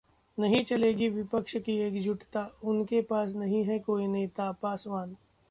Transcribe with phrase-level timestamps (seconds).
[0.37, 5.15] नहीं चलेगी विपक्ष की एकजुटता, उनके पास नहीं है कोई नेता: पासवान